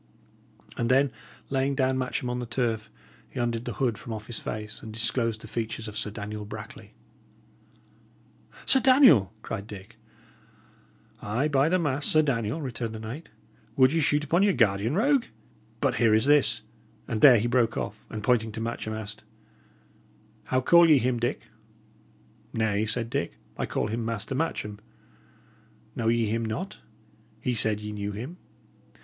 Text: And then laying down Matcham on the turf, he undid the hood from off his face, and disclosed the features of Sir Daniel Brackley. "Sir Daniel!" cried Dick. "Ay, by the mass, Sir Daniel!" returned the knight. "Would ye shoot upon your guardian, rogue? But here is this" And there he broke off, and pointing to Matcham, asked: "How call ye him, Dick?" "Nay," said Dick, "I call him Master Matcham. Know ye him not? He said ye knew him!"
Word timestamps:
And 0.77 0.89
then 0.89 1.11
laying 1.51 1.75
down 1.75 1.95
Matcham 1.95 2.27
on 2.27 2.39
the 2.39 2.47
turf, 2.47 2.89
he 3.29 3.39
undid 3.39 3.65
the 3.65 3.73
hood 3.75 3.99
from 3.99 4.13
off 4.13 4.25
his 4.25 4.39
face, 4.39 4.81
and 4.81 4.91
disclosed 4.91 5.41
the 5.41 5.47
features 5.47 5.87
of 5.87 5.95
Sir 5.95 6.09
Daniel 6.09 6.43
Brackley. 6.43 6.95
"Sir 8.65 8.79
Daniel!" 8.79 9.31
cried 9.43 9.67
Dick. 9.67 9.97
"Ay, 11.21 11.47
by 11.49 11.69
the 11.69 11.77
mass, 11.77 12.07
Sir 12.07 12.23
Daniel!" 12.23 12.59
returned 12.63 12.95
the 12.95 12.99
knight. 12.99 13.29
"Would 13.75 13.93
ye 13.93 13.99
shoot 14.01 14.23
upon 14.23 14.41
your 14.41 14.53
guardian, 14.53 14.95
rogue? 14.95 15.25
But 15.81 15.97
here 15.97 16.15
is 16.15 16.25
this" 16.25 16.63
And 17.07 17.21
there 17.21 17.37
he 17.37 17.45
broke 17.47 17.77
off, 17.77 18.03
and 18.09 18.23
pointing 18.23 18.51
to 18.53 18.59
Matcham, 18.59 18.95
asked: 18.95 19.23
"How 20.45 20.61
call 20.61 20.89
ye 20.89 20.97
him, 20.97 21.19
Dick?" 21.19 21.41
"Nay," 22.55 22.87
said 22.87 23.11
Dick, 23.11 23.33
"I 23.55 23.67
call 23.67 23.85
him 23.85 24.03
Master 24.03 24.33
Matcham. 24.33 24.79
Know 25.95 26.07
ye 26.07 26.25
him 26.25 26.43
not? 26.43 26.79
He 27.39 27.53
said 27.53 27.81
ye 27.81 27.91
knew 27.91 28.13
him!" 28.13 28.37